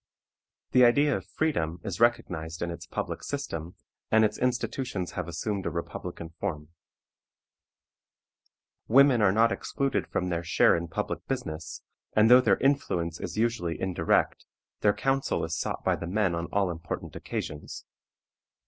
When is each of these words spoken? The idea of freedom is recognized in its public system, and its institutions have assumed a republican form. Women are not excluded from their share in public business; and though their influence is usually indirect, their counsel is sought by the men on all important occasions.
The 0.71 0.83
idea 0.83 1.15
of 1.15 1.27
freedom 1.27 1.79
is 1.83 1.99
recognized 1.99 2.63
in 2.63 2.71
its 2.71 2.87
public 2.87 3.21
system, 3.21 3.75
and 4.09 4.25
its 4.25 4.39
institutions 4.39 5.11
have 5.11 5.27
assumed 5.27 5.67
a 5.67 5.69
republican 5.69 6.31
form. 6.39 6.69
Women 8.87 9.21
are 9.21 9.31
not 9.31 9.51
excluded 9.51 10.07
from 10.07 10.29
their 10.29 10.43
share 10.43 10.75
in 10.75 10.87
public 10.87 11.27
business; 11.27 11.83
and 12.15 12.31
though 12.31 12.41
their 12.41 12.57
influence 12.57 13.19
is 13.19 13.37
usually 13.37 13.79
indirect, 13.79 14.47
their 14.79 14.93
counsel 14.93 15.43
is 15.43 15.55
sought 15.55 15.83
by 15.83 15.95
the 15.95 16.07
men 16.07 16.33
on 16.33 16.47
all 16.47 16.71
important 16.71 17.15
occasions. 17.15 17.85